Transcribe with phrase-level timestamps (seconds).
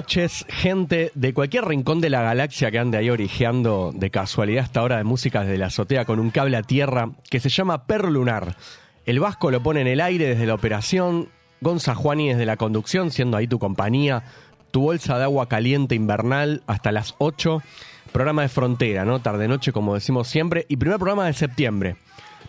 [0.00, 4.82] Noches, gente de cualquier rincón de la galaxia que ande ahí origeando de casualidad esta
[4.82, 8.08] hora de música desde la azotea con un cable a tierra que se llama Perro
[8.08, 8.56] Lunar.
[9.04, 11.28] El Vasco lo pone en el aire desde la operación,
[11.60, 14.22] Gonza Juani desde la conducción, siendo ahí tu compañía,
[14.70, 17.62] tu bolsa de agua caliente invernal hasta las 8,
[18.10, 19.20] programa de frontera, ¿no?
[19.20, 21.96] Tarde-noche, como decimos siempre, y primer programa de septiembre.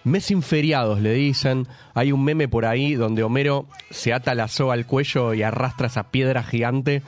[0.03, 1.67] Mes sin feriados, le dicen.
[1.93, 5.87] Hay un meme por ahí donde Homero se ata la soga al cuello y arrastra
[5.87, 7.03] esa piedra gigante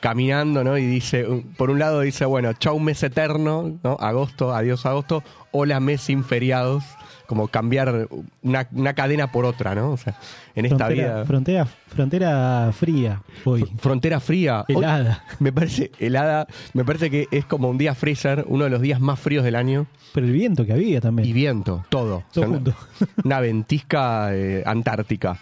[0.00, 0.78] caminando, ¿no?
[0.78, 3.96] Y dice, por un lado dice, bueno, chau mes eterno, ¿no?
[4.00, 6.84] Agosto, adiós agosto, hola mes sin feriados.
[7.26, 8.08] Como cambiar
[8.40, 9.90] una, una cadena por otra, ¿no?
[9.90, 10.14] O sea,
[10.54, 11.24] en esta frontera, vida.
[11.26, 13.64] Frontera, frontera fría hoy.
[13.78, 14.64] Frontera fría.
[14.66, 15.24] Hoy Helada.
[15.38, 16.46] me parece helada.
[16.72, 19.56] Me parece que es como un día freezer, uno de los días más fríos del
[19.56, 19.86] año.
[20.14, 21.28] Pero el viento que había también.
[21.28, 22.24] Y viento, todo.
[22.32, 22.74] Todo una- junto.
[23.22, 25.38] Una ventisca eh, antártica.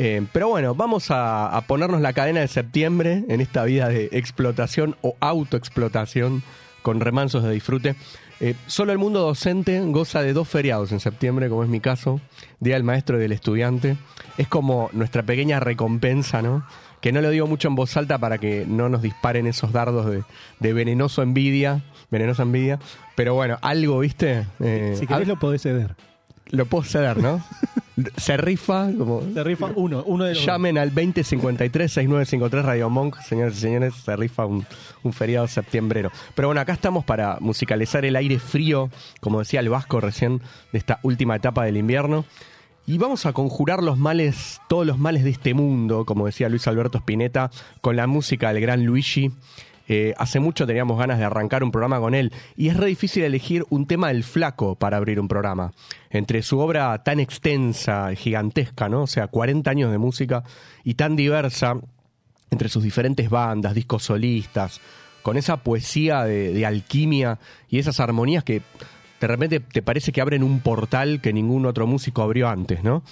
[0.00, 4.08] Eh, pero bueno, vamos a, a ponernos la cadena de septiembre en esta vida de
[4.12, 6.42] explotación o autoexplotación
[6.82, 7.96] con remansos de disfrute.
[8.40, 12.20] Eh, solo el mundo docente goza de dos feriados en septiembre, como es mi caso,
[12.60, 13.96] Día del Maestro y del Estudiante.
[14.36, 16.64] Es como nuestra pequeña recompensa, ¿no?
[17.00, 20.06] Que no lo digo mucho en voz alta para que no nos disparen esos dardos
[20.06, 20.22] de,
[20.60, 22.78] de venenoso envidia, venenosa envidia.
[23.16, 24.46] Pero bueno, algo, ¿viste?
[24.60, 25.96] Eh, si querés lo podés ceder.
[26.50, 27.42] lo puedo ceder, ¿no?
[28.16, 29.22] Se rifa, como.
[29.34, 34.16] Se rifa uno, uno de los Llamen al 2053-6953 Radio Monk, señores y señores, se
[34.16, 34.64] rifa un,
[35.02, 36.10] un feriado septiembrero.
[36.34, 40.40] Pero bueno, acá estamos para musicalizar el aire frío, como decía el Vasco recién,
[40.72, 42.24] de esta última etapa del invierno.
[42.88, 46.66] Y vamos a conjurar los males, todos los males de este mundo, como decía Luis
[46.66, 47.50] Alberto Spinetta,
[47.82, 49.30] con la música del gran Luigi.
[49.88, 53.24] Eh, hace mucho teníamos ganas de arrancar un programa con él y es re difícil
[53.24, 55.72] elegir un tema del flaco para abrir un programa.
[56.10, 59.02] Entre su obra tan extensa, gigantesca, ¿no?
[59.02, 60.44] O sea, 40 años de música
[60.84, 61.76] y tan diversa,
[62.50, 64.80] entre sus diferentes bandas, discos solistas,
[65.22, 67.38] con esa poesía de, de alquimia
[67.68, 68.62] y esas armonías que
[69.20, 73.02] de repente te parece que abren un portal que ningún otro músico abrió antes, ¿no?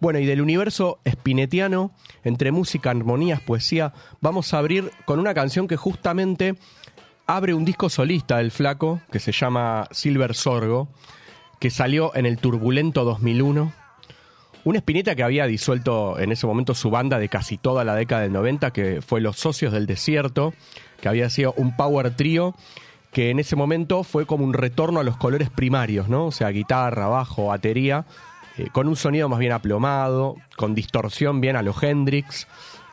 [0.00, 1.92] Bueno, y del universo spinetiano,
[2.24, 6.56] entre música, armonías, poesía, vamos a abrir con una canción que justamente
[7.26, 10.88] abre un disco solista del flaco, que se llama Silver Sorgo,
[11.60, 13.72] que salió en el turbulento 2001.
[14.64, 18.22] Un Spinetta que había disuelto en ese momento su banda de casi toda la década
[18.22, 20.54] del 90, que fue Los Socios del Desierto,
[21.00, 22.54] que había sido un power trío,
[23.12, 26.26] que en ese momento fue como un retorno a los colores primarios, ¿no?
[26.26, 28.06] O sea, guitarra, bajo, batería,
[28.58, 32.46] eh, con un sonido más bien aplomado, con distorsión bien a los Hendrix.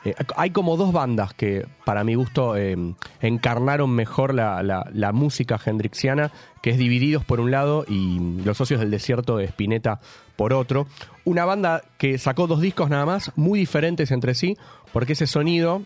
[0.04, 2.76] Eh, hay como dos bandas que, para mi gusto, eh,
[3.20, 6.32] encarnaron mejor la, música hendrixiana,
[6.62, 10.00] que es Divididos por un lado y Los Socios del Desierto de Spinetta
[10.36, 10.86] por otro.
[11.24, 14.56] Una banda que sacó dos discos nada más, muy diferentes entre sí,
[14.92, 15.82] porque ese sonido,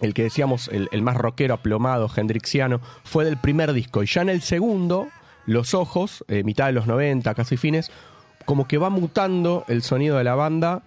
[0.00, 4.02] el que decíamos, el, el más rockero, aplomado, hendrixiano, fue del primer disco.
[4.02, 5.08] Y ya en el segundo,
[5.46, 7.92] Los Ojos, eh, mitad de los 90, casi fines,
[8.48, 10.80] como que va mutando el sonido de la banda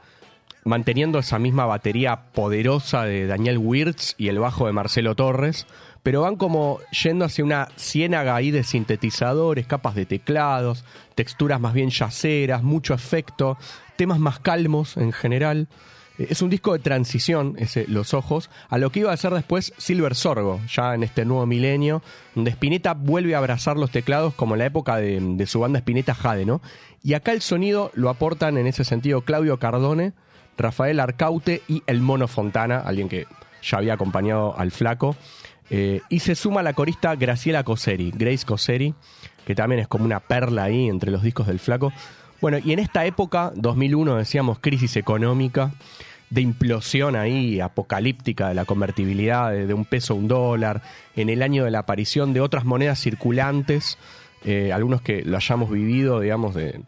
[0.64, 5.68] manteniendo esa misma batería poderosa de Daniel Wirtz y el bajo de Marcelo Torres,
[6.02, 11.76] pero van como yendo hacia una ciénaga ahí de sintetizadores, capas de teclados, texturas más
[11.76, 13.60] bien yaceras, mucho efecto,
[13.96, 15.68] temas más calmos en general.
[16.18, 19.34] Eh, Es un disco de transición, ese Los Ojos, a lo que iba a ser
[19.36, 22.02] después Silver Sorgo, ya en este nuevo milenio,
[22.34, 25.78] donde Spinetta vuelve a abrazar los teclados como en la época de, de su banda
[25.80, 26.62] Spinetta Jade, ¿no?
[27.04, 30.14] Y acá el sonido lo aportan en ese sentido Claudio Cardone,
[30.58, 33.26] Rafael Arcaute y el Mono Fontana, alguien que
[33.64, 35.16] ya había acompañado al flaco.
[35.70, 38.94] Eh, y se suma la corista Graciela Coseri, Grace Coseri,
[39.46, 41.94] que también es como una perla ahí entre los discos del flaco.
[42.42, 45.72] Bueno, y en esta época, 2001, decíamos crisis económica,
[46.30, 50.82] de implosión ahí apocalíptica de la convertibilidad de, de un peso a un dólar,
[51.16, 53.98] en el año de la aparición de otras monedas circulantes,
[54.46, 56.82] eh, algunos que lo hayamos vivido, digamos, de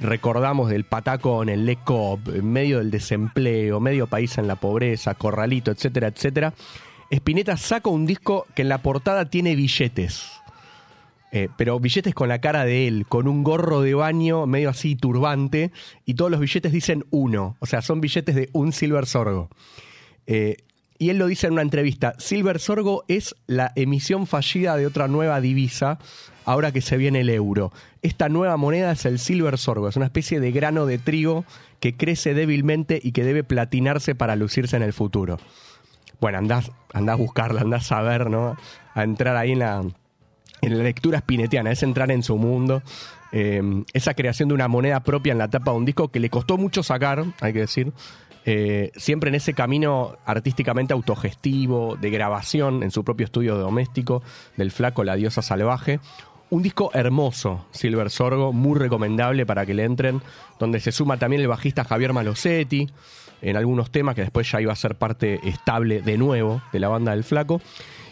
[0.00, 5.70] recordamos del Patacón, el Lecop, en medio del desempleo, medio país en la pobreza, Corralito,
[5.70, 6.54] etcétera, etcétera,
[7.10, 10.30] Spinetta saca un disco que en la portada tiene billetes.
[11.32, 14.96] Eh, pero billetes con la cara de él, con un gorro de baño medio así
[14.96, 15.72] turbante,
[16.04, 19.50] y todos los billetes dicen uno, o sea, son billetes de un Silver Sorgo.
[20.26, 20.56] Eh,
[20.98, 25.08] y él lo dice en una entrevista, Silver Sorgo es la emisión fallida de otra
[25.08, 25.98] nueva divisa
[26.46, 27.72] ahora que se viene el euro.
[28.00, 31.44] Esta nueva moneda es el Silver Sorgo, es una especie de grano de trigo
[31.80, 35.38] que crece débilmente y que debe platinarse para lucirse en el futuro.
[36.20, 38.56] Bueno, andás, andás a buscarla, andás a ver, ¿no?
[38.94, 39.82] A entrar ahí en la,
[40.62, 42.82] en la lectura spinetiana, es entrar en su mundo.
[43.32, 43.60] Eh,
[43.92, 46.56] esa creación de una moneda propia en la tapa de un disco que le costó
[46.56, 47.92] mucho sacar, hay que decir.
[48.48, 54.22] Eh, siempre en ese camino artísticamente autogestivo, de grabación en su propio estudio doméstico,
[54.56, 55.98] del flaco La Diosa Salvaje.
[56.48, 60.22] Un disco hermoso, Silver Sorgo, muy recomendable para que le entren,
[60.60, 62.88] donde se suma también el bajista Javier Malosetti,
[63.42, 66.88] en algunos temas que después ya iba a ser parte estable de nuevo de la
[66.88, 67.60] banda del flaco.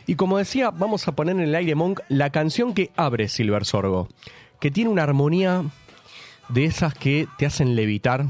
[0.07, 3.65] Y como decía, vamos a poner en el aire Monk la canción que abre Silver
[3.65, 4.09] Sorgo,
[4.61, 5.65] que tiene una armonía
[6.49, 8.27] de esas que te hacen levitar.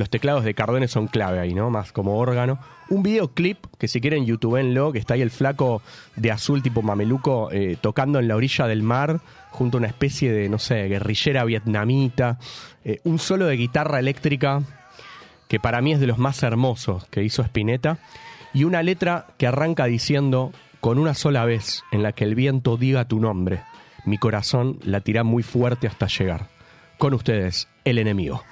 [0.00, 1.68] Los teclados de Cardone son clave ahí, ¿no?
[1.68, 2.58] Más como órgano.
[2.88, 5.82] Un videoclip que si quieren youtubenlo, que está ahí el flaco
[6.16, 9.20] de azul tipo mameluco eh, tocando en la orilla del mar
[9.50, 12.38] junto a una especie de, no sé, guerrillera vietnamita.
[12.82, 14.62] Eh, un solo de guitarra eléctrica
[15.48, 17.98] que para mí es de los más hermosos que hizo Spinetta.
[18.54, 20.50] Y una letra que arranca diciendo,
[20.80, 23.64] con una sola vez en la que el viento diga tu nombre,
[24.06, 26.48] mi corazón latirá muy fuerte hasta llegar.
[26.96, 28.42] Con ustedes, el enemigo.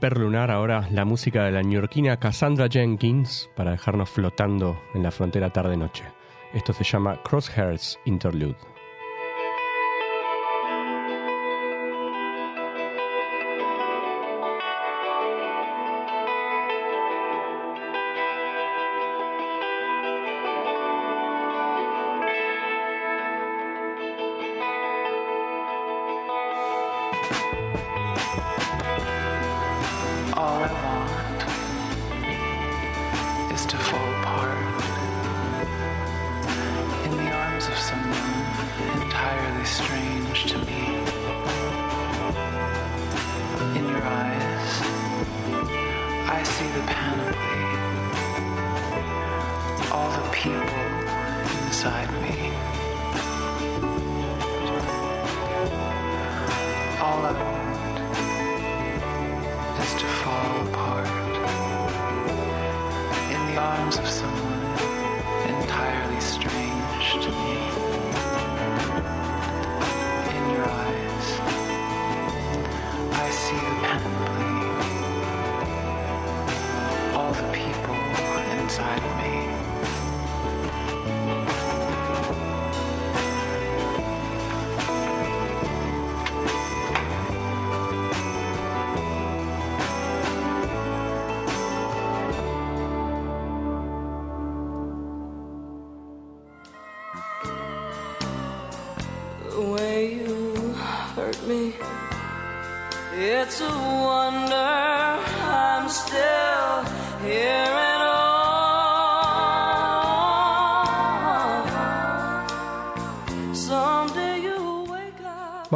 [0.00, 5.50] Perlunar ahora la música de la neoyorquina Cassandra Jenkins para dejarnos flotando en la frontera
[5.50, 6.04] tarde-noche.
[6.54, 8.77] Esto se llama Crosshairs Interlude.
[63.90, 64.27] comes of sun.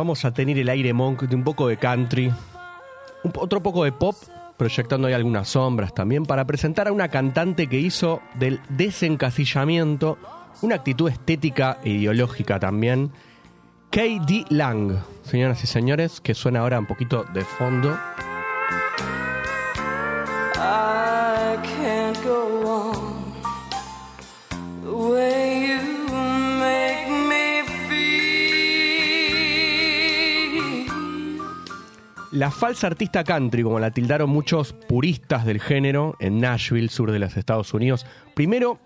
[0.02, 2.32] Vamos a tener el aire monk de un poco de country,
[3.37, 4.16] otro poco de pop,
[4.56, 10.18] proyectando ahí algunas sombras también, para presentar a una cantante que hizo del desencasillamiento
[10.61, 13.12] una actitud estética e ideológica también.
[13.90, 14.47] K.D.
[14.49, 17.97] Lang, señoras y señores, que suena ahora un poquito de fondo.
[32.32, 37.18] La falsa artista country, como la tildaron muchos puristas del género en Nashville, sur de
[37.18, 38.06] los Estados Unidos.
[38.34, 38.80] Primero,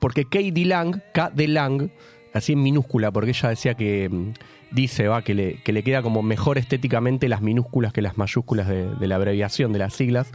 [0.00, 1.28] porque Katie Lang, K.
[1.28, 1.90] de Lang,
[2.32, 4.32] así en minúscula, porque ella decía que mm,
[4.70, 8.66] dice, va, que le, que le queda como mejor estéticamente las minúsculas que las mayúsculas
[8.66, 10.32] de, de la abreviación de las siglas.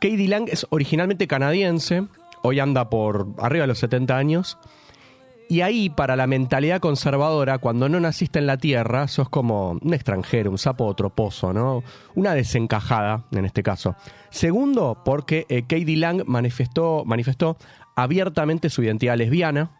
[0.00, 2.04] Katie Lang es originalmente canadiense,
[2.42, 4.56] hoy anda por arriba de los 70 años.
[5.50, 9.94] Y ahí, para la mentalidad conservadora, cuando no naciste en la tierra, sos como un
[9.94, 11.82] extranjero, un sapo troposo, ¿no?
[12.14, 13.96] Una desencajada, en este caso.
[14.28, 17.56] Segundo, porque eh, Katie Lang manifestó, manifestó
[17.96, 19.70] abiertamente su identidad lesbiana.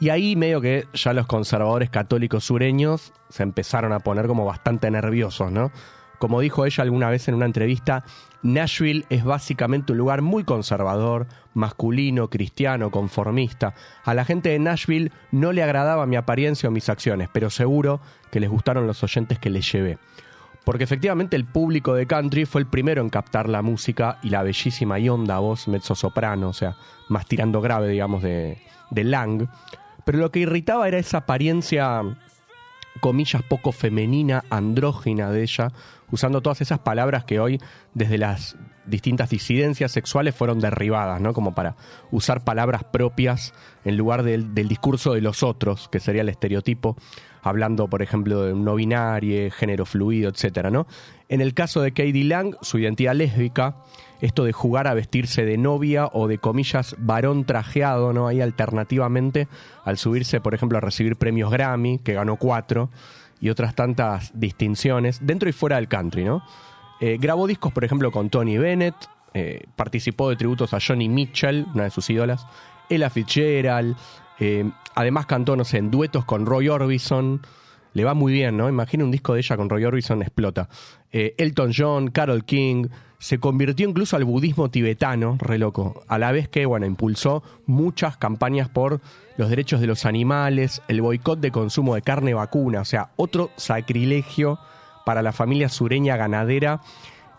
[0.00, 4.90] Y ahí medio que ya los conservadores católicos sureños se empezaron a poner como bastante
[4.90, 5.72] nerviosos, ¿no?
[6.18, 8.04] Como dijo ella alguna vez en una entrevista,
[8.42, 13.74] Nashville es básicamente un lugar muy conservador, masculino, cristiano, conformista.
[14.04, 18.00] A la gente de Nashville no le agradaba mi apariencia o mis acciones, pero seguro
[18.30, 19.98] que les gustaron los oyentes que les llevé.
[20.64, 24.42] Porque efectivamente el público de country fue el primero en captar la música y la
[24.42, 26.76] bellísima y honda voz mezzo-soprano, o sea,
[27.08, 28.58] más tirando grave, digamos, de,
[28.90, 29.48] de Lang.
[30.04, 32.02] Pero lo que irritaba era esa apariencia
[33.00, 35.72] comillas, poco femenina, andrógina de ella,
[36.10, 37.60] usando todas esas palabras que hoy,
[37.94, 41.32] desde las distintas disidencias sexuales, fueron derribadas, ¿no?
[41.32, 41.76] Como para
[42.10, 43.52] usar palabras propias
[43.84, 46.96] en lugar del, del discurso de los otros, que sería el estereotipo,
[47.42, 50.86] hablando, por ejemplo, de no binario, género fluido, etcétera, ¿no?
[51.28, 53.76] En el caso de Katie Lang, su identidad lésbica,
[54.20, 58.26] esto de jugar a vestirse de novia o de comillas varón trajeado, ¿no?
[58.26, 59.48] Ahí alternativamente,
[59.84, 62.90] al subirse, por ejemplo, a recibir premios Grammy, que ganó cuatro,
[63.40, 66.42] y otras tantas distinciones, dentro y fuera del country, ¿no?
[67.00, 68.94] Eh, grabó discos, por ejemplo, con Tony Bennett,
[69.32, 72.46] eh, participó de tributos a Johnny Mitchell, una de sus ídolas,
[72.90, 73.96] Ella Fitzgerald,
[74.38, 77.40] eh, además cantó, no sé, en duetos con Roy Orbison,
[77.94, 78.68] le va muy bien, ¿no?
[78.68, 80.68] Imagina un disco de ella con Roy Orbison, explota.
[81.10, 82.86] Elton John, Carol King,
[83.20, 88.16] se convirtió incluso al budismo tibetano, re loco, a la vez que, bueno, impulsó muchas
[88.16, 89.02] campañas por
[89.36, 93.50] los derechos de los animales, el boicot de consumo de carne vacuna, o sea, otro
[93.56, 94.58] sacrilegio
[95.04, 96.80] para la familia sureña ganadera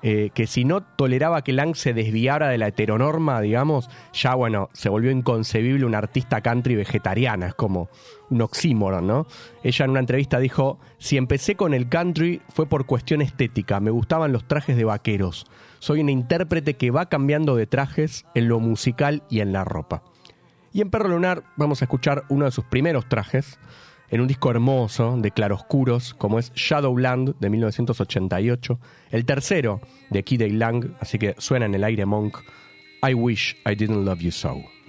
[0.03, 4.69] eh, que si no toleraba que Lang se desviara de la heteronorma, digamos, ya bueno,
[4.73, 7.89] se volvió inconcebible una artista country vegetariana, es como
[8.29, 9.27] un oxímoron, ¿no?
[9.63, 13.91] Ella en una entrevista dijo, si empecé con el country fue por cuestión estética, me
[13.91, 15.45] gustaban los trajes de vaqueros,
[15.79, 20.03] soy una intérprete que va cambiando de trajes en lo musical y en la ropa.
[20.73, 23.59] Y en Perro Lunar vamos a escuchar uno de sus primeros trajes,
[24.11, 30.43] en un disco hermoso de claroscuros como es Shadowland de 1988, el tercero de Kid
[30.51, 32.37] Lang, así que suena en el aire Monk,
[33.01, 34.80] I Wish I Didn't Love You So.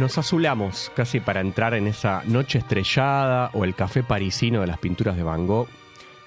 [0.00, 4.78] Nos azulamos casi para entrar en esa noche estrellada o el café parisino de las
[4.78, 5.68] pinturas de Van Gogh,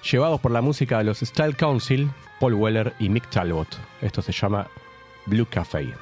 [0.08, 2.08] llevados por la música de los Style Council,
[2.38, 3.76] Paul Weller y Mick Talbot.
[4.00, 4.68] Esto se llama
[5.26, 5.92] Blue Café.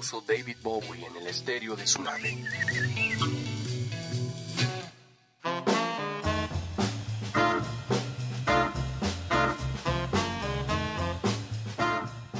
[0.00, 2.34] Puso David Bowie en el estéreo de su nave.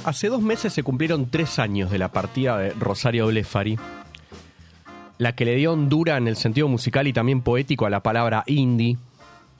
[0.03, 3.77] Hace dos meses se cumplieron tres años de la partida de Rosario Blefari,
[5.19, 8.43] la que le dio hondura en el sentido musical y también poético a la palabra
[8.47, 8.97] indie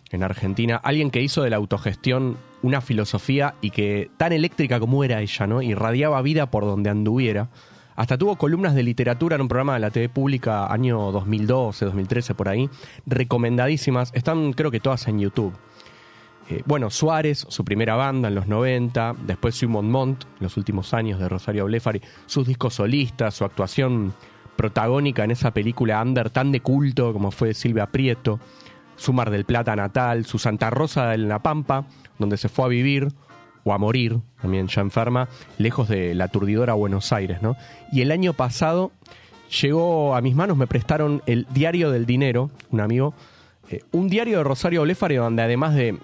[0.10, 5.04] en Argentina, alguien que hizo de la autogestión una filosofía y que tan eléctrica como
[5.04, 5.62] era ella, ¿no?
[5.62, 7.50] Irradiaba vida por donde anduviera.
[7.96, 12.36] Hasta tuvo columnas de literatura en un programa de la TV pública año 2012, 2013
[12.36, 12.70] por ahí,
[13.06, 15.54] recomendadísimas, están creo que todas en YouTube.
[16.50, 21.20] Eh, bueno, Suárez, su primera banda en los 90, después Simon Mont, los últimos años
[21.20, 24.14] de Rosario Blefari, sus discos solistas, su actuación
[24.56, 28.40] protagónica en esa película under tan de culto como fue Silvia Prieto,
[28.96, 31.86] su Mar del Plata natal, su Santa Rosa en la Pampa,
[32.20, 33.08] donde se fue a vivir
[33.64, 37.56] o a morir, también ya enferma, lejos de la aturdidora Buenos Aires, ¿no?
[37.92, 38.92] Y el año pasado
[39.62, 43.14] llegó a mis manos, me prestaron el Diario del Dinero, un amigo,
[43.70, 45.98] eh, un diario de Rosario Blefari donde además de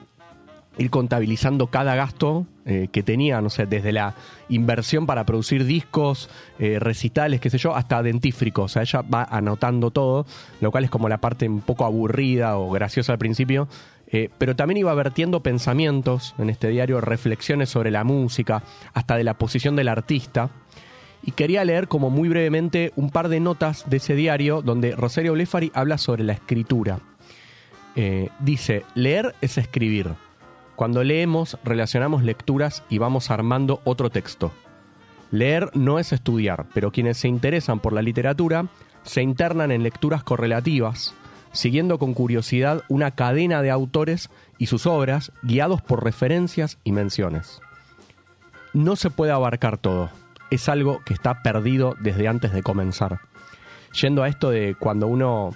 [0.77, 4.15] ir contabilizando cada gasto eh, que tenía, no sé, desde la
[4.49, 8.63] inversión para producir discos, eh, recitales, qué sé yo, hasta dentífrico.
[8.63, 10.25] O sea, ella va anotando todo,
[10.61, 13.67] lo cual es como la parte un poco aburrida o graciosa al principio.
[14.09, 19.23] Eh, pero también iba vertiendo pensamientos en este diario, reflexiones sobre la música, hasta de
[19.23, 20.49] la posición del artista.
[21.23, 25.33] Y quería leer como muy brevemente un par de notas de ese diario donde Rosario
[25.33, 26.99] Blefari habla sobre la escritura.
[27.95, 30.11] Eh, dice, leer es escribir.
[30.75, 34.51] Cuando leemos, relacionamos lecturas y vamos armando otro texto.
[35.31, 38.67] Leer no es estudiar, pero quienes se interesan por la literatura
[39.01, 41.15] se internan en lecturas correlativas,
[41.51, 47.61] siguiendo con curiosidad una cadena de autores y sus obras, guiados por referencias y menciones.
[48.73, 50.09] No se puede abarcar todo,
[50.51, 53.19] es algo que está perdido desde antes de comenzar.
[53.99, 55.55] Yendo a esto de cuando uno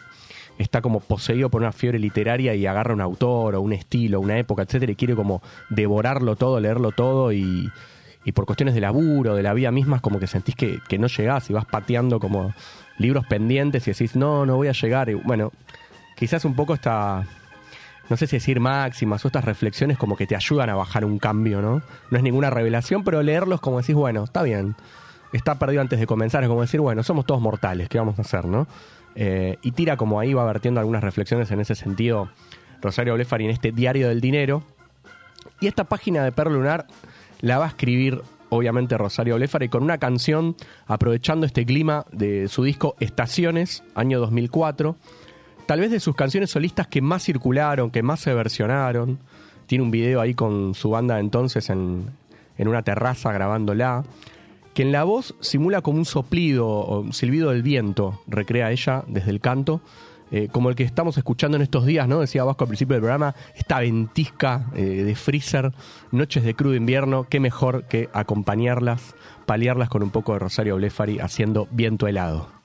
[0.57, 4.37] está como poseído por una fiebre literaria y agarra un autor o un estilo, una
[4.37, 7.69] época, etcétera, y quiere como devorarlo todo, leerlo todo y,
[8.23, 11.07] y por cuestiones de laburo, de la vida misma, es como que sentís que, no
[11.07, 12.53] llegás y vas pateando como
[12.97, 15.09] libros pendientes y decís, no, no voy a llegar.
[15.09, 15.51] Y bueno,
[16.21, 17.25] quizás un poco esta,
[18.07, 21.17] no sé si decir máximas o estas reflexiones como que te ayudan a bajar un
[21.17, 21.81] cambio, ¿no?
[22.11, 24.75] No es ninguna revelación, pero leerlos como decís, bueno, está bien,
[25.33, 28.21] está perdido antes de comenzar, es como decir, bueno, somos todos mortales, ¿qué vamos a
[28.21, 28.67] hacer, no?
[29.15, 32.29] Eh, y tira como ahí va vertiendo algunas reflexiones en ese sentido
[32.83, 34.61] Rosario Blefari en este Diario del Dinero.
[35.59, 36.85] Y esta página de Perro Lunar
[37.39, 40.55] la va a escribir obviamente Rosario Blefari con una canción
[40.85, 44.95] aprovechando este clima de su disco Estaciones, año 2004.
[45.71, 49.19] Tal vez de sus canciones solistas que más circularon, que más se versionaron.
[49.67, 52.07] Tiene un video ahí con su banda entonces en,
[52.57, 54.03] en una terraza grabándola
[54.73, 59.31] que en la voz simula como un soplido o silbido del viento, recrea ella desde
[59.31, 59.79] el canto,
[60.29, 62.19] eh, como el que estamos escuchando en estos días, ¿no?
[62.19, 65.71] Decía Vasco al principio del programa, esta ventisca eh, de freezer,
[66.11, 71.19] noches de crudo invierno, qué mejor que acompañarlas, paliarlas con un poco de Rosario Blefari
[71.19, 72.60] haciendo viento helado.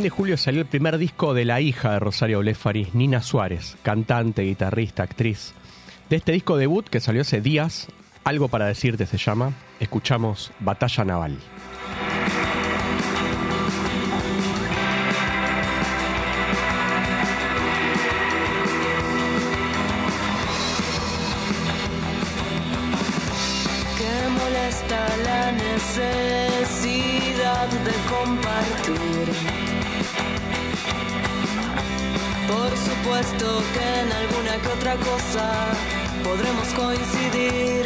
[0.00, 3.76] fin de julio salió el primer disco de la hija de Rosario Blefari, Nina Suárez,
[3.82, 5.52] cantante, guitarrista, actriz.
[6.08, 7.86] De este disco debut que salió hace días,
[8.24, 11.36] Algo para decirte se llama, escuchamos Batalla Naval.
[34.58, 35.48] que otra cosa
[36.24, 37.84] podremos coincidir.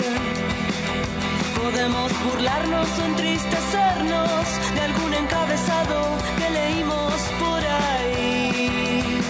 [1.61, 9.21] Podemos burlarnos o entristecernos de algún encabezado que leímos por ahí.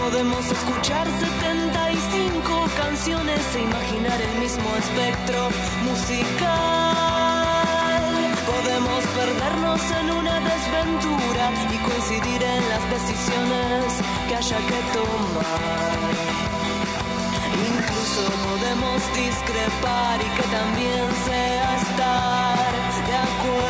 [0.00, 5.48] Podemos escuchar 75 canciones e imaginar el mismo espectro
[5.84, 7.33] musical.
[8.54, 13.84] Podemos perdernos en una desventura y coincidir en las decisiones
[14.28, 16.14] que haya que tomar.
[17.70, 22.72] Incluso podemos discrepar y que también sea estar
[23.08, 23.64] de acuerdo.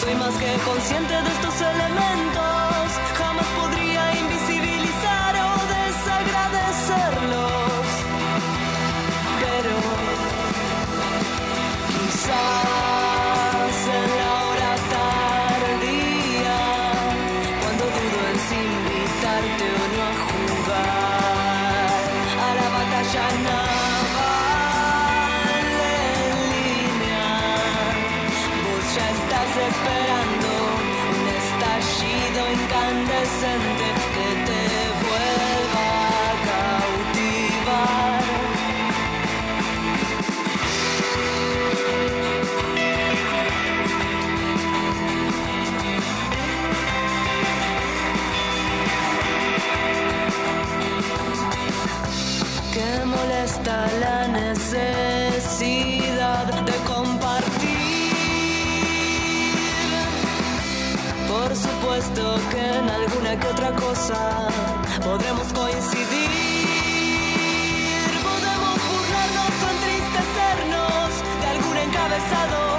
[0.00, 2.37] Soy más que consciente de estos elementos
[72.18, 72.77] pesado.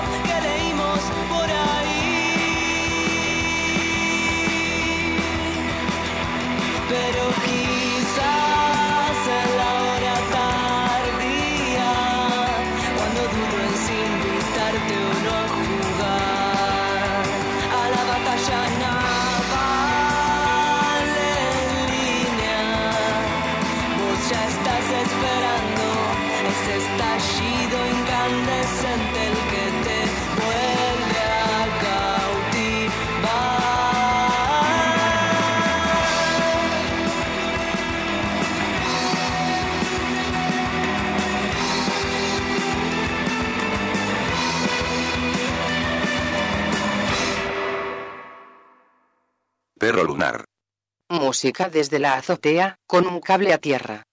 [51.71, 54.03] desde la azotea, con un cable a tierra.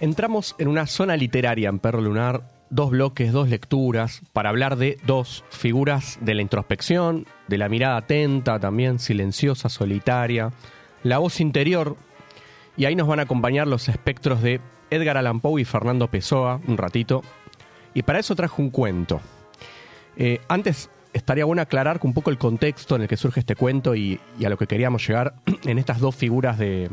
[0.00, 4.96] Entramos en una zona literaria en Perro Lunar, dos bloques, dos lecturas, para hablar de
[5.04, 10.50] dos figuras de la introspección, de la mirada atenta, también silenciosa, solitaria,
[11.02, 11.96] la voz interior,
[12.78, 16.60] y ahí nos van a acompañar los espectros de Edgar Allan Poe y Fernando Pessoa
[16.66, 17.22] un ratito,
[17.94, 19.20] y para eso trajo un cuento.
[20.16, 23.94] Eh, antes estaría bueno aclarar un poco el contexto en el que surge este cuento
[23.94, 26.90] y, a lo que queríamos llegar en estas dos figuras de,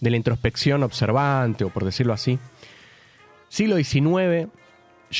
[0.00, 2.38] de la introspección observante, o por decirlo así.
[3.48, 4.48] Siglo XIX,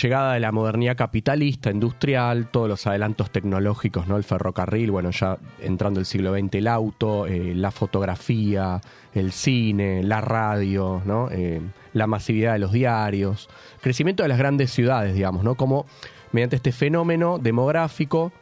[0.02, 4.16] llegada de la modernidad capitalista, industrial, todos los adelantos tecnológicos, ¿no?
[4.16, 8.80] El ferrocarril, bueno, ya entrando el siglo XX, el auto, eh, la fotografía,
[9.14, 11.28] el cine, la radio, ¿no?
[11.30, 11.60] Eh,
[11.92, 13.48] la masividad de los diarios,
[13.80, 15.54] crecimiento de las grandes ciudades, digamos, ¿no?
[15.54, 15.86] Como
[16.32, 18.32] mediante este fenómeno demográfico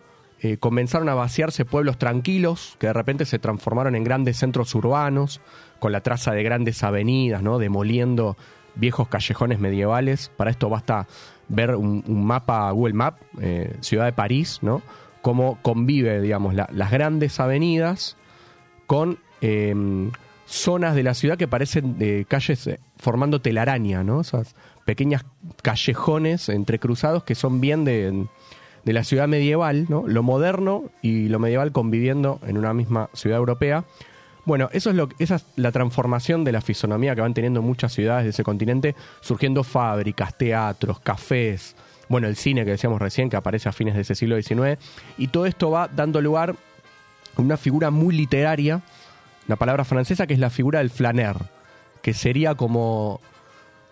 [0.40, 5.40] eh, comenzaron a vaciarse pueblos tranquilos que de repente se transformaron en grandes centros urbanos,
[5.78, 7.58] con la traza de grandes avenidas, ¿no?
[7.58, 8.36] Demoliendo
[8.74, 10.30] viejos callejones medievales.
[10.36, 11.06] Para esto basta
[11.48, 14.80] ver un, mapa, Google Map, eh, ciudad de París, ¿no?
[15.20, 18.16] Cómo convive, digamos, la- las grandes avenidas
[18.86, 19.74] con eh,
[20.46, 24.20] zonas de la ciudad que parecen de calles eh, formando telaraña, ¿no?
[24.20, 25.24] Esas pequeñas
[25.62, 28.26] callejones entrecruzados que son bien de,
[28.84, 30.04] de la ciudad medieval, ¿no?
[30.06, 33.84] Lo moderno y lo medieval conviviendo en una misma ciudad europea.
[34.44, 37.92] Bueno, eso es lo, esa es la transformación de la fisonomía que van teniendo muchas
[37.92, 41.76] ciudades de ese continente, surgiendo fábricas, teatros, cafés,
[42.08, 44.78] bueno, el cine que decíamos recién, que aparece a fines de ese siglo XIX,
[45.16, 46.56] y todo esto va dando lugar
[47.36, 48.82] a una figura muy literaria,
[49.46, 51.36] una palabra francesa que es la figura del flaner,
[52.02, 53.20] que sería como,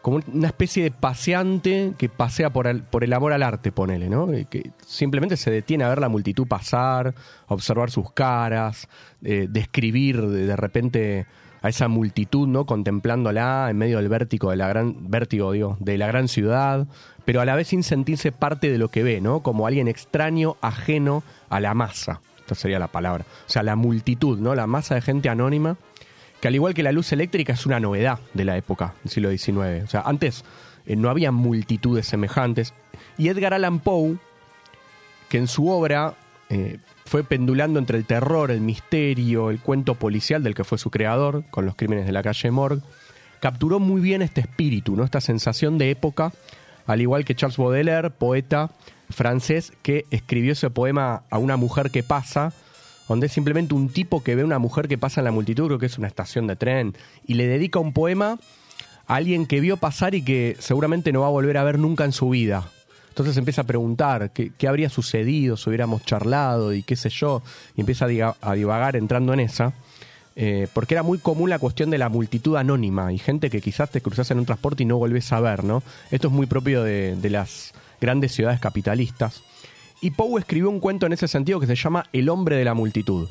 [0.02, 4.08] como una especie de paseante que pasea por el, por el amor al arte, ponele,
[4.08, 4.36] ¿no?
[4.36, 7.14] Y Que simplemente se detiene a ver la multitud pasar,
[7.46, 8.88] a observar sus caras,
[9.22, 11.26] eh, describir de, de repente
[11.62, 12.64] a esa multitud, ¿no?
[12.64, 16.86] Contemplándola en medio del vértigo de la gran, vértigo, de la gran ciudad,
[17.24, 19.40] pero a la vez sin sentirse parte de lo que ve, ¿no?
[19.40, 22.20] Como alguien extraño, ajeno a la masa.
[22.54, 23.24] Sería la palabra.
[23.46, 24.54] O sea, la multitud, ¿no?
[24.54, 25.76] La masa de gente anónima
[26.40, 29.30] que al igual que la luz eléctrica es una novedad de la época del siglo
[29.30, 29.84] XIX.
[29.84, 30.44] O sea, antes
[30.86, 32.74] eh, no había multitudes semejantes.
[33.18, 34.16] Y Edgar Allan Poe,
[35.28, 36.14] que en su obra
[36.48, 40.90] eh, fue pendulando entre el terror, el misterio, el cuento policial del que fue su
[40.90, 42.82] creador, con los crímenes de la calle Morgue,
[43.40, 45.04] capturó muy bien este espíritu, ¿no?
[45.04, 46.32] esta sensación de época,
[46.86, 48.70] al igual que Charles Baudelaire, poeta
[49.10, 52.52] francés, que escribió ese poema a una mujer que pasa,
[53.08, 55.78] donde es simplemente un tipo que ve una mujer que pasa en la multitud, creo
[55.78, 56.94] que es una estación de tren,
[57.26, 58.38] y le dedica un poema
[59.06, 62.04] a alguien que vio pasar y que seguramente no va a volver a ver nunca
[62.04, 62.70] en su vida.
[63.08, 67.42] Entonces empieza a preguntar qué, habría sucedido si hubiéramos charlado y qué sé yo,
[67.74, 69.72] y empieza a, a divagar entrando en esa,
[70.36, 73.90] eh, porque era muy común la cuestión de la multitud anónima y gente que quizás
[73.90, 75.82] te cruzas en un transporte y no volvés a ver, ¿no?
[76.12, 79.42] Esto es muy propio de las grandes ciudades capitalistas.
[80.00, 82.74] Y Poe escribió un cuento en ese sentido que se llama El hombre de la
[82.74, 83.28] multitud.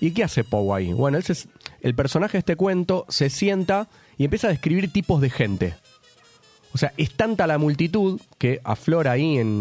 [0.00, 0.92] ¿Y qué hace Poe ahí?
[0.92, 1.48] Bueno, él se-
[1.80, 3.88] el personaje de este cuento se sienta
[4.18, 5.74] y empieza a describir tipos de gente.
[6.74, 9.60] O sea, es tanta la multitud que aflora ahí en,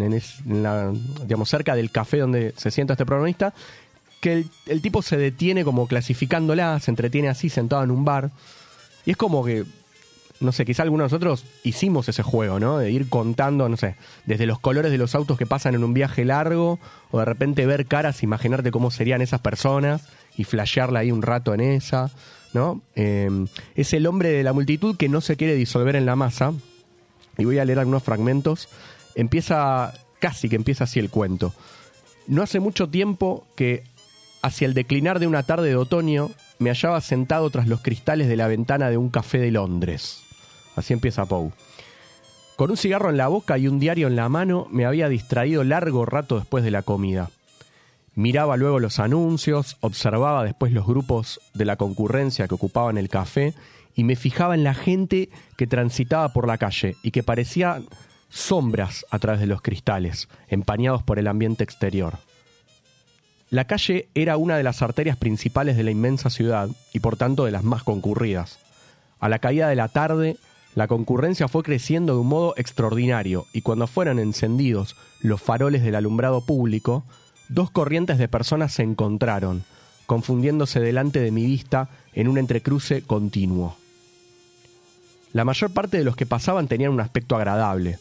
[1.23, 3.53] digamos, cerca del café donde se sienta este protagonista,
[4.21, 8.31] que el, el tipo se detiene como clasificándola, se entretiene así sentado en un bar.
[9.05, 9.65] Y es como que,
[10.41, 12.79] no sé, quizá algunos de nosotros hicimos ese juego, ¿no?
[12.79, 15.93] De ir contando, no sé, desde los colores de los autos que pasan en un
[15.93, 16.79] viaje largo,
[17.11, 21.53] o de repente ver caras, imaginarte cómo serían esas personas y flashearla ahí un rato
[21.53, 22.11] en esa,
[22.53, 22.81] ¿no?
[22.95, 23.29] Eh,
[23.75, 26.53] es el hombre de la multitud que no se quiere disolver en la masa,
[27.37, 28.69] y voy a leer algunos fragmentos.
[29.15, 31.53] Empieza, casi que empieza así el cuento.
[32.27, 33.83] No hace mucho tiempo que,
[34.41, 38.37] hacia el declinar de una tarde de otoño, me hallaba sentado tras los cristales de
[38.37, 40.20] la ventana de un café de Londres.
[40.75, 41.51] Así empieza Poe.
[42.55, 45.63] Con un cigarro en la boca y un diario en la mano, me había distraído
[45.63, 47.29] largo rato después de la comida.
[48.13, 53.53] Miraba luego los anuncios, observaba después los grupos de la concurrencia que ocupaban el café
[53.95, 57.81] y me fijaba en la gente que transitaba por la calle y que parecía
[58.29, 62.19] sombras a través de los cristales, empañados por el ambiente exterior.
[63.49, 67.45] La calle era una de las arterias principales de la inmensa ciudad y por tanto
[67.45, 68.59] de las más concurridas.
[69.19, 70.37] A la caída de la tarde,
[70.75, 75.95] la concurrencia fue creciendo de un modo extraordinario y cuando fueron encendidos los faroles del
[75.95, 77.03] alumbrado público,
[77.49, 79.63] dos corrientes de personas se encontraron,
[80.05, 83.75] confundiéndose delante de mi vista en un entrecruce continuo.
[85.33, 87.99] La mayor parte de los que pasaban tenían un aspecto agradable,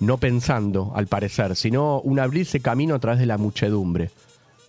[0.00, 4.10] no pensando, al parecer, sino un abrirse camino a través de la muchedumbre.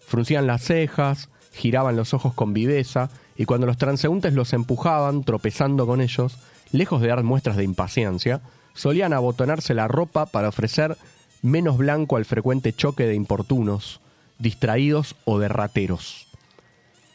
[0.06, 5.88] Fruncían las cejas, giraban los ojos con viveza, y cuando los transeúntes los empujaban, tropezando
[5.88, 6.38] con ellos,
[6.74, 8.42] lejos de dar muestras de impaciencia,
[8.74, 10.98] solían abotonarse la ropa para ofrecer
[11.42, 14.02] menos blanco al frecuente choque de importunos,
[14.40, 16.28] distraídos o de rateros.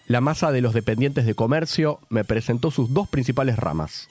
[0.06, 4.09] La masa de los dependientes de comercio me presentó sus dos principales ramas.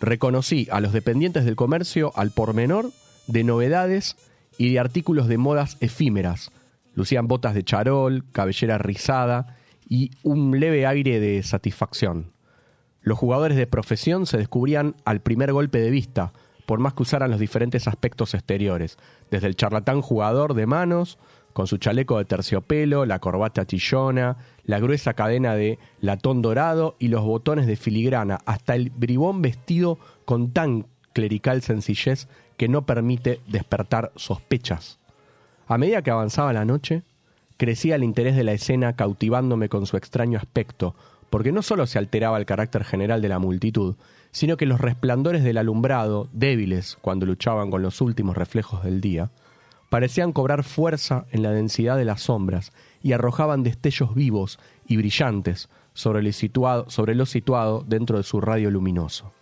[0.00, 2.90] Reconocí a los dependientes del comercio al por menor
[3.26, 4.16] de novedades
[4.56, 6.52] y de artículos de modas efímeras.
[6.94, 9.58] Lucían botas de charol, cabellera rizada
[9.88, 12.35] y un leve aire de satisfacción.
[13.06, 16.32] Los jugadores de profesión se descubrían al primer golpe de vista,
[16.66, 18.98] por más que usaran los diferentes aspectos exteriores,
[19.30, 21.16] desde el charlatán jugador de manos,
[21.52, 27.06] con su chaleco de terciopelo, la corbata chillona, la gruesa cadena de latón dorado y
[27.06, 32.26] los botones de filigrana, hasta el bribón vestido con tan clerical sencillez
[32.56, 34.98] que no permite despertar sospechas.
[35.68, 37.04] A medida que avanzaba la noche,
[37.56, 40.96] crecía el interés de la escena cautivándome con su extraño aspecto,
[41.30, 43.96] porque no solo se alteraba el carácter general de la multitud,
[44.30, 49.30] sino que los resplandores del alumbrado, débiles cuando luchaban con los últimos reflejos del día,
[49.88, 52.72] parecían cobrar fuerza en la densidad de las sombras
[53.02, 58.40] y arrojaban destellos vivos y brillantes sobre lo situado, sobre lo situado dentro de su
[58.40, 59.32] radio luminoso.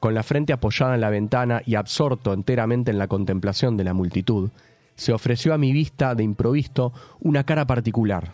[0.00, 3.94] Con la frente apoyada en la ventana y absorto enteramente en la contemplación de la
[3.94, 4.50] multitud,
[4.96, 8.32] se ofreció a mi vista de improviso una cara particular,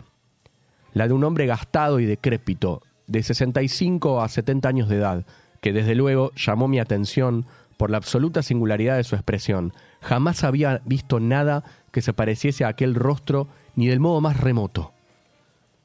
[0.93, 5.25] la de un hombre gastado y decrépito, de 65 a 70 años de edad,
[5.61, 7.45] que desde luego llamó mi atención
[7.77, 9.73] por la absoluta singularidad de su expresión.
[10.01, 14.93] Jamás había visto nada que se pareciese a aquel rostro ni del modo más remoto.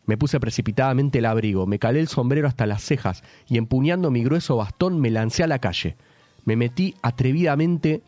[0.05, 4.23] Me puse precipitadamente el abrigo, me calé el sombrero hasta las cejas y empuñando mi
[4.23, 5.97] grueso bastón me lancé a la calle.
[6.45, 8.03] Me metí atrevidamente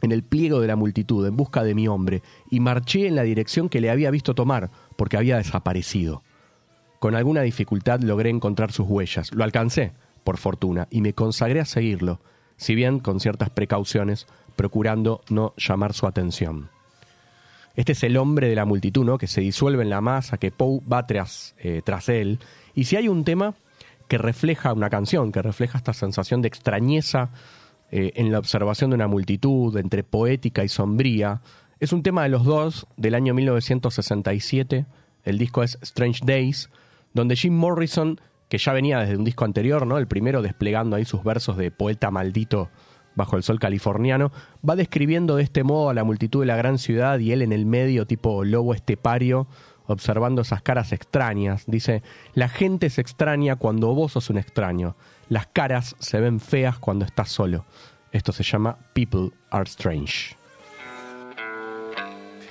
[0.00, 3.22] en el pliego de la multitud en busca de mi hombre y marché en la
[3.22, 4.70] dirección que le había visto tomar,
[5.02, 6.22] porque había desaparecido.
[7.00, 9.34] Con alguna dificultad logré encontrar sus huellas.
[9.34, 9.90] Lo alcancé,
[10.22, 12.20] por fortuna, y me consagré a seguirlo,
[12.56, 16.70] si bien con ciertas precauciones, procurando no llamar su atención.
[17.74, 19.18] Este es el hombre de la multitud, ¿no?
[19.18, 22.38] Que se disuelve en la masa, que Poe va tras, eh, tras él.
[22.76, 23.56] Y si hay un tema
[24.06, 27.30] que refleja una canción, que refleja esta sensación de extrañeza
[27.90, 31.40] eh, en la observación de una multitud, entre poética y sombría,
[31.82, 34.86] es un tema de los dos del año 1967.
[35.24, 36.70] El disco es Strange Days,
[37.12, 39.98] donde Jim Morrison, que ya venía desde un disco anterior, ¿no?
[39.98, 42.70] El primero desplegando ahí sus versos de poeta maldito
[43.16, 44.30] bajo el sol californiano,
[44.66, 47.52] va describiendo de este modo a la multitud de la gran ciudad y él en
[47.52, 49.48] el medio, tipo lobo estepario,
[49.86, 51.64] observando esas caras extrañas.
[51.66, 52.04] Dice,
[52.34, 54.94] la gente se extraña cuando vos sos un extraño.
[55.28, 57.64] Las caras se ven feas cuando estás solo.
[58.12, 60.40] Esto se llama People Are Strange.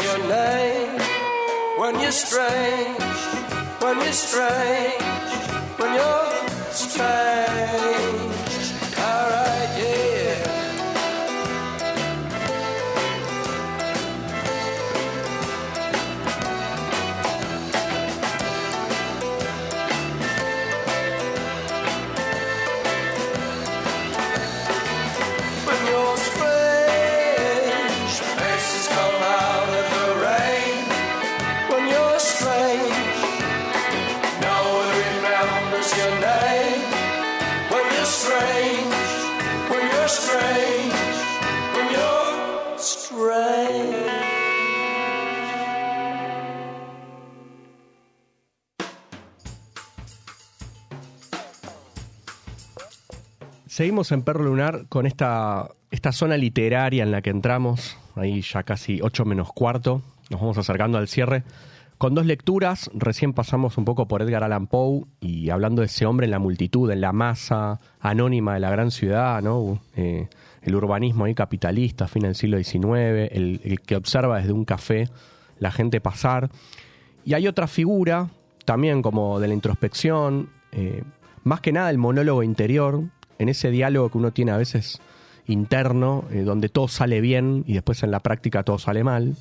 [0.00, 1.00] Your name.
[1.76, 2.98] When you're strange,
[3.80, 5.02] when you're strange,
[5.78, 6.32] when you're
[6.70, 8.01] strange.
[53.72, 58.64] Seguimos en Perro Lunar con esta, esta zona literaria en la que entramos, ahí ya
[58.64, 61.42] casi 8 menos cuarto, nos vamos acercando al cierre.
[61.96, 66.04] Con dos lecturas, recién pasamos un poco por Edgar Allan Poe y hablando de ese
[66.04, 69.80] hombre en la multitud, en la masa anónima de la gran ciudad, ¿no?
[69.96, 70.28] Eh,
[70.60, 75.08] el urbanismo ahí capitalista, fin del siglo XIX, el, que observa desde un café
[75.58, 76.50] la gente pasar.
[77.24, 78.28] Y hay otra figura,
[78.66, 81.04] también como de la introspección, eh,
[81.42, 83.04] más que nada el monólogo interior,
[83.38, 85.00] en ese diálogo que uno tiene a veces
[85.46, 89.36] interno, eh, donde todo sale bien y después en la práctica todo sale mal,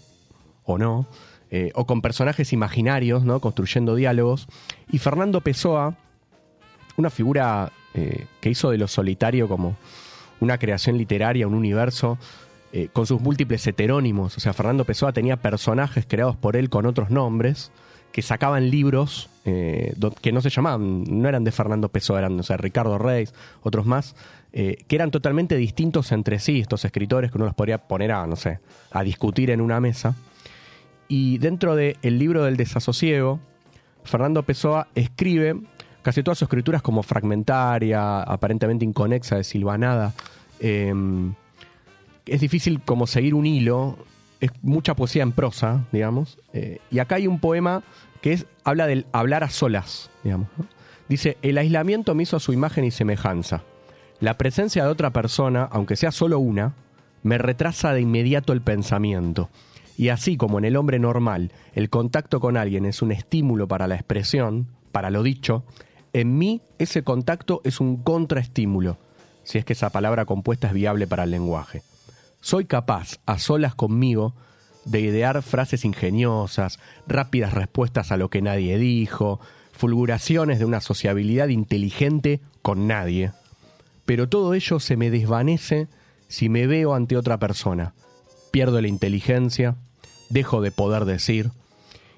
[0.63, 1.07] o no,
[1.49, 3.39] eh, o con personajes imaginarios, ¿no?
[3.39, 4.47] construyendo diálogos.
[4.91, 5.95] Y Fernando Pessoa,
[6.97, 9.75] una figura eh, que hizo de lo solitario como
[10.39, 12.17] una creación literaria, un universo,
[12.93, 14.37] con sus múltiples heterónimos.
[14.37, 17.69] O sea, Fernando Pessoa tenía personajes creados por él con otros nombres
[18.12, 22.57] que sacaban libros eh, que no se llamaban, no eran de Fernando Pessoa, eran, o
[22.57, 23.34] Ricardo Reis,
[23.64, 24.16] otros más,
[24.53, 28.28] eh, que eran totalmente distintos entre sí, estos escritores que uno los podría poner a,
[28.28, 28.59] no sé,
[28.91, 30.16] a discutir en una mesa.
[31.07, 33.39] Y dentro del libro del desasosiego,
[34.03, 35.59] Fernando Pessoa escribe
[36.01, 40.14] casi todas sus escrituras como fragmentaria, aparentemente inconexa, desilvanada.
[40.59, 40.93] Eh,
[42.26, 43.97] es difícil como seguir un hilo,
[44.41, 46.37] es mucha poesía en prosa, digamos.
[46.51, 47.83] eh, y acá hay un poema
[48.21, 50.49] que es, habla del hablar a solas, digamos.
[51.07, 53.63] Dice, el aislamiento me hizo su imagen y semejanza.
[54.19, 56.73] La presencia de otra persona, aunque sea solo una,
[57.23, 59.49] me retrasa de inmediato el pensamiento.
[59.97, 63.87] Y así como en el hombre normal el contacto con alguien es un estímulo para
[63.87, 65.63] la expresión, para lo dicho,
[66.13, 68.97] en mí ese contacto es un contraestímulo,
[69.43, 71.83] si es que esa palabra compuesta es viable para el lenguaje.
[72.41, 74.35] Soy capaz, a solas conmigo,
[74.85, 79.39] de idear frases ingeniosas, rápidas respuestas a lo que nadie dijo,
[79.71, 83.31] fulguraciones de una sociabilidad inteligente con nadie.
[84.05, 85.87] Pero todo ello se me desvanece
[86.27, 87.93] si me veo ante otra persona.
[88.51, 89.75] Pierdo la inteligencia,
[90.29, 91.51] dejo de poder decir,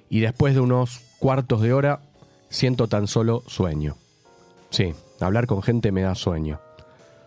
[0.09, 2.01] y después de unos cuartos de hora
[2.49, 3.97] siento tan solo sueño.
[4.69, 6.61] Sí, hablar con gente me da sueño.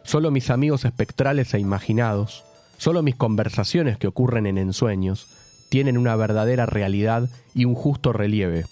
[0.02, 2.44] Solo mis amigos espectrales e imaginados,
[2.78, 5.26] solo mis conversaciones que ocurren en ensueños,
[5.68, 8.66] tienen una verdadera realidad y un justo relieve,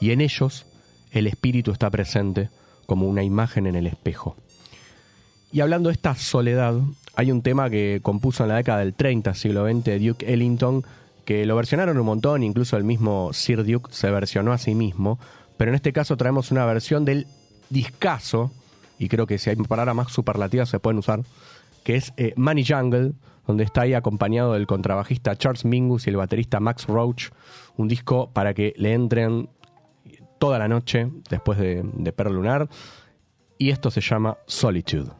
[0.00, 0.66] y en ellos
[1.10, 2.50] el espíritu está presente
[2.86, 4.36] como una imagen en el espejo.
[5.52, 6.74] Y hablando de esta soledad,
[7.14, 10.84] hay un tema que compuso en la década del 30, siglo XX, Duke Ellington,
[11.24, 15.18] que lo versionaron un montón, incluso el mismo Sir Duke se versionó a sí mismo,
[15.56, 17.26] pero en este caso traemos una versión del
[17.70, 18.52] discazo,
[18.98, 21.22] y creo que si hay palabras más superlativas se pueden usar,
[21.84, 23.12] que es eh, Money Jungle,
[23.46, 27.30] donde está ahí acompañado del contrabajista Charles Mingus y el baterista Max Roach,
[27.76, 29.48] un disco para que le entren
[30.38, 32.68] toda la noche después de, de Perro Lunar,
[33.58, 35.10] y esto se llama Solitude.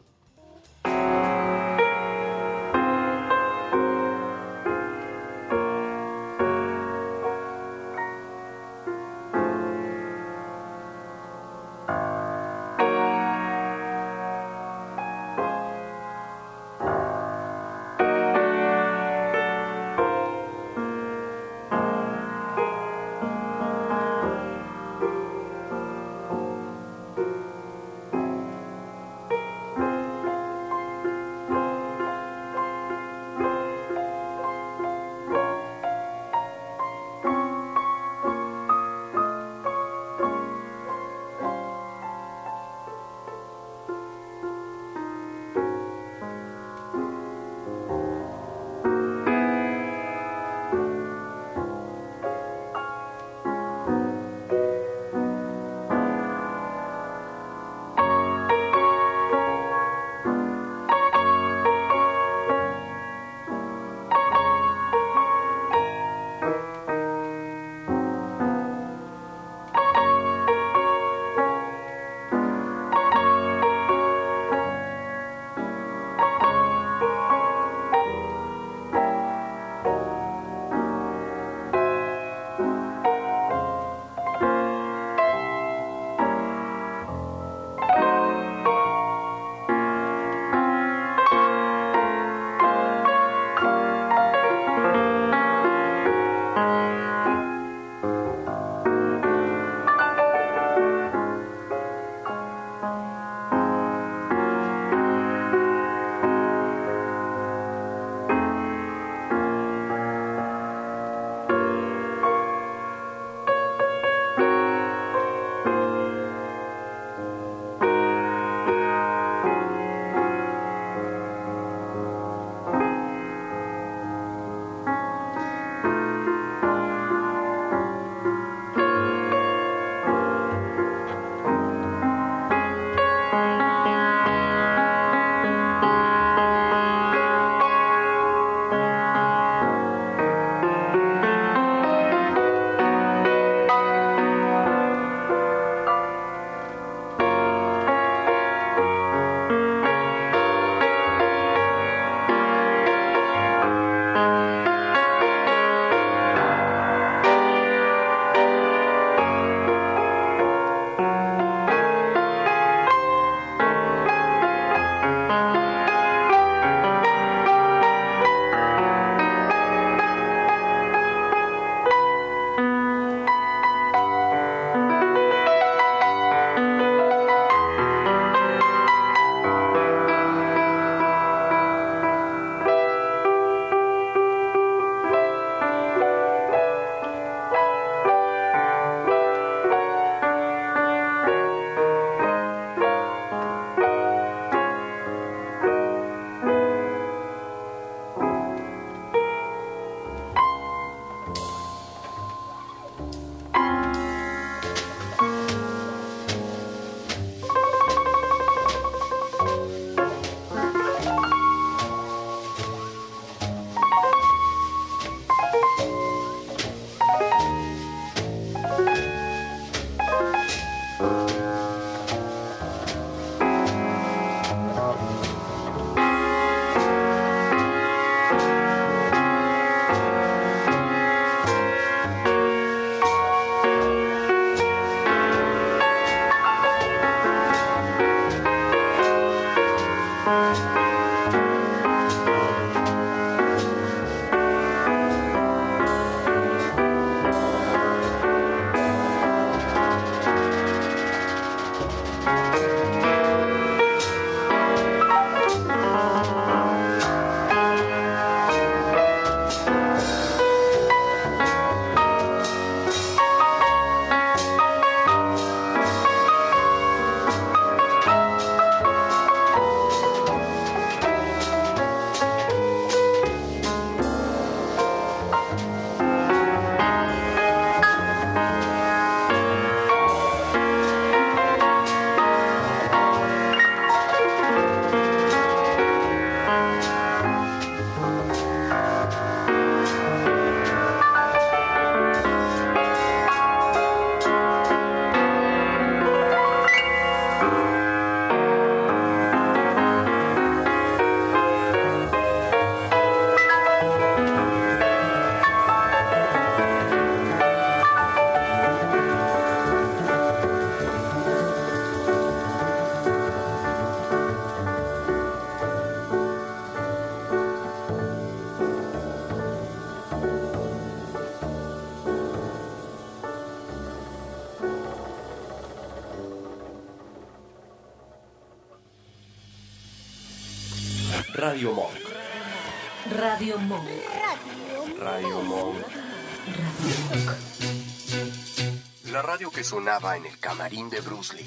[339.57, 341.43] Que sonaba en el camarín de Bruce Lee.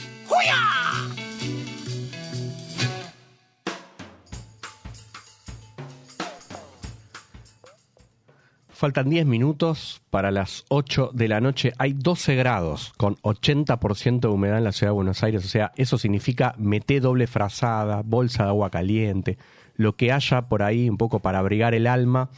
[8.68, 11.72] Faltan 10 minutos para las 8 de la noche.
[11.78, 15.44] Hay 12 grados con 80% de humedad en la ciudad de Buenos Aires.
[15.44, 19.38] O sea, eso significa meté doble frazada, bolsa de agua caliente,
[19.76, 22.28] lo que haya por ahí un poco para abrigar el alma.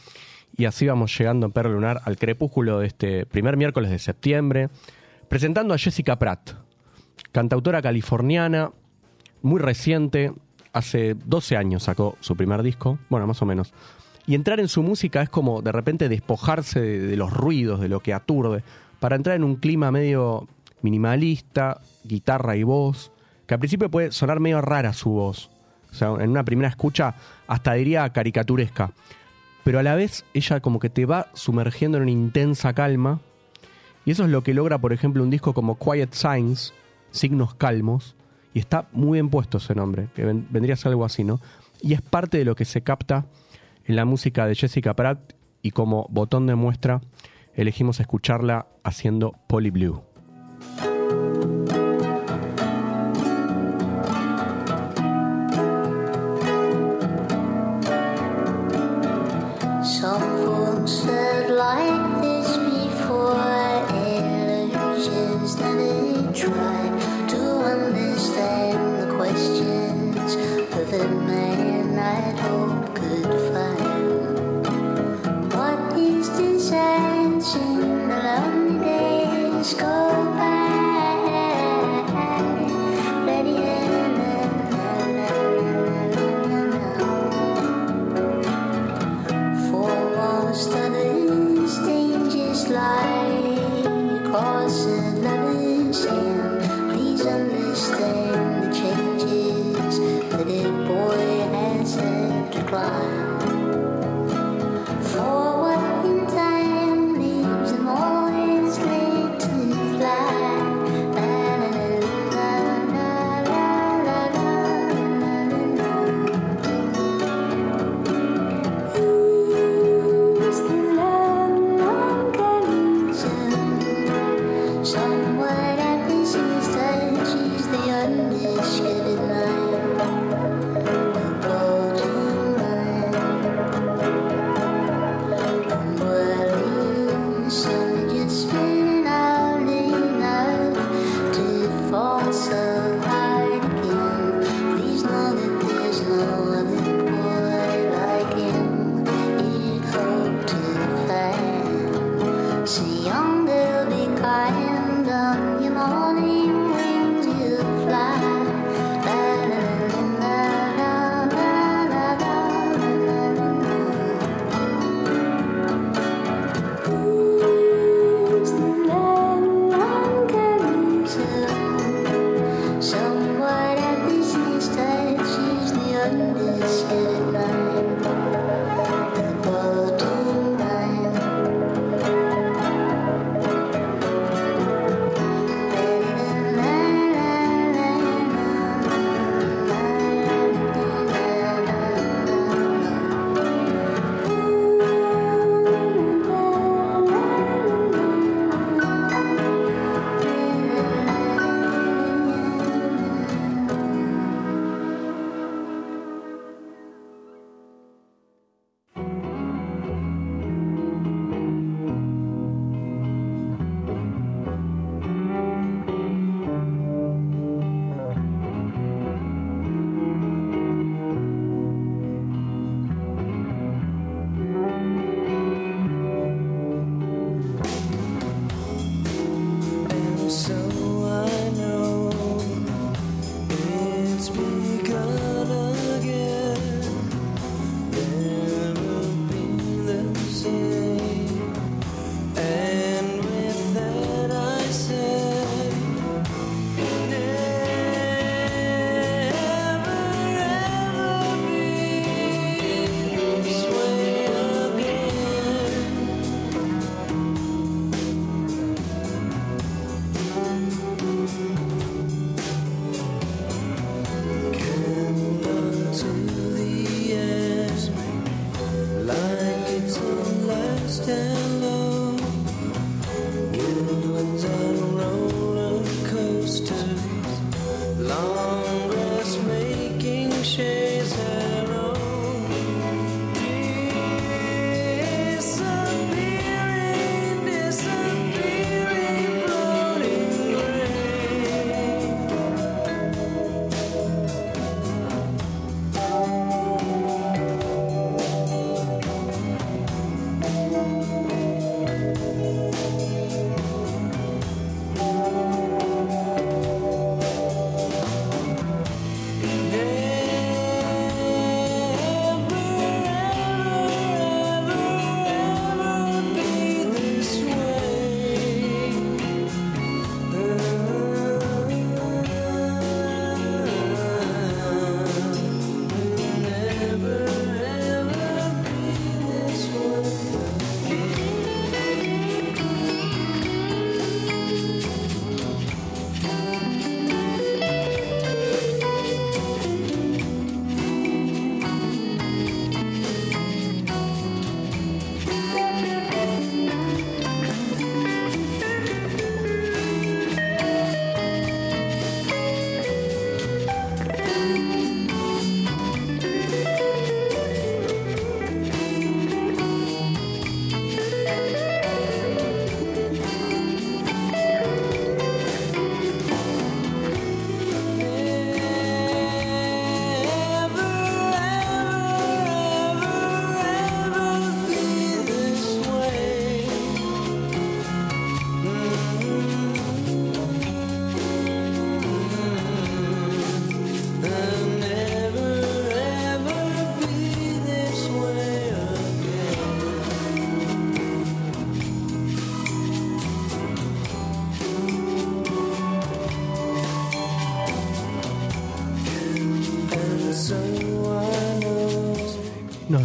[0.55, 4.69] Y así vamos llegando en Perro Lunar al crepúsculo de este primer miércoles de septiembre,
[5.29, 6.51] presentando a Jessica Pratt,
[7.31, 8.71] cantautora californiana,
[9.41, 10.33] muy reciente,
[10.73, 13.73] hace 12 años sacó su primer disco, bueno, más o menos.
[14.25, 17.99] Y entrar en su música es como de repente despojarse de, los ruidos, de lo
[17.99, 18.63] que aturde,
[18.99, 20.47] para entrar en un clima medio
[20.81, 23.11] minimalista, guitarra y voz,
[23.45, 25.49] que al principio puede sonar medio rara su voz.
[25.91, 27.15] O sea, en una primera escucha
[27.47, 28.91] hasta diría caricaturesca.
[29.63, 33.21] Pero a la vez ella como que te va sumergiendo en una intensa calma.
[34.05, 36.73] Y eso es lo que logra, por ejemplo, un disco como Quiet Signs,
[37.11, 38.15] Signos Calmos.
[38.53, 41.39] Y está muy bien puesto ese nombre, que ven- vendría a ser algo así, ¿no?
[41.81, 43.25] Y es parte de lo que se capta
[43.85, 47.01] en la música de Jessica Pratt y como botón de muestra
[47.55, 50.03] elegimos escucharla haciendo Poly Blue.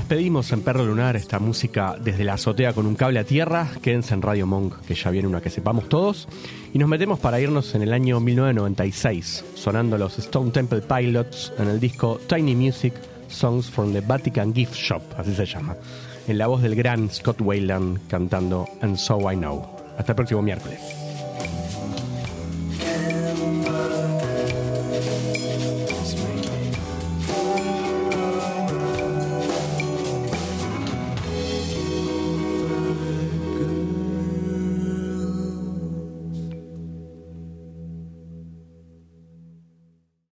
[0.08, 3.68] Despedimos en Perro Lunar esta música desde la azotea con un cable a tierra.
[3.82, 6.26] Quédense en Radio Monk, que ya viene una que sepamos todos.
[6.72, 11.68] Y nos metemos para irnos en el año 1996, sonando los Stone Temple Pilots en
[11.68, 12.94] el disco Tiny Music
[13.28, 15.76] Songs from the Vatican Gift Shop, así se llama.
[16.26, 19.62] En la voz del gran Scott Wayland cantando And So I Know.
[19.98, 20.97] Hasta el próximo miércoles.